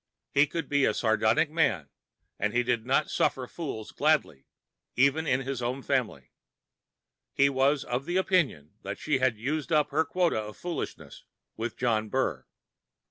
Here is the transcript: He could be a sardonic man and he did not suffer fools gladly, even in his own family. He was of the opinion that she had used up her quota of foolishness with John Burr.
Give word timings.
He 0.31 0.47
could 0.47 0.67
be 0.67 0.83
a 0.83 0.95
sardonic 0.95 1.51
man 1.51 1.89
and 2.39 2.53
he 2.53 2.63
did 2.63 2.87
not 2.87 3.11
suffer 3.11 3.45
fools 3.45 3.91
gladly, 3.91 4.47
even 4.95 5.27
in 5.27 5.41
his 5.41 5.61
own 5.61 5.83
family. 5.83 6.31
He 7.35 7.49
was 7.51 7.83
of 7.83 8.05
the 8.05 8.17
opinion 8.17 8.73
that 8.81 8.97
she 8.97 9.19
had 9.19 9.37
used 9.37 9.71
up 9.71 9.91
her 9.91 10.03
quota 10.03 10.39
of 10.39 10.57
foolishness 10.57 11.23
with 11.55 11.77
John 11.77 12.09
Burr. 12.09 12.47